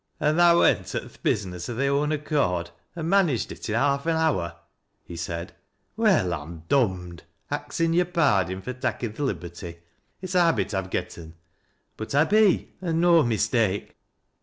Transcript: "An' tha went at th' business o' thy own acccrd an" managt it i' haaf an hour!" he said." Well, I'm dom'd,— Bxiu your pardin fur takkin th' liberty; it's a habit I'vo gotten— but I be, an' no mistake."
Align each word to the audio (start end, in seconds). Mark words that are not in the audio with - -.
"An' 0.19 0.35
tha 0.35 0.57
went 0.57 0.95
at 0.95 1.07
th' 1.11 1.21
business 1.21 1.69
o' 1.69 1.75
thy 1.75 1.85
own 1.87 2.09
acccrd 2.09 2.71
an" 2.95 3.05
managt 3.07 3.51
it 3.51 3.69
i' 3.69 3.73
haaf 3.77 4.07
an 4.07 4.15
hour!" 4.15 4.55
he 5.11 5.15
said." 5.15 5.53
Well, 5.95 6.33
I'm 6.33 6.63
dom'd,— 6.67 7.21
Bxiu 7.51 7.93
your 7.95 8.05
pardin 8.05 8.63
fur 8.63 8.73
takkin 8.73 9.13
th' 9.13 9.19
liberty; 9.19 9.77
it's 10.19 10.33
a 10.33 10.41
habit 10.41 10.73
I'vo 10.73 10.89
gotten— 10.89 11.35
but 11.97 12.15
I 12.15 12.23
be, 12.23 12.73
an' 12.81 12.99
no 12.99 13.21
mistake." 13.21 13.95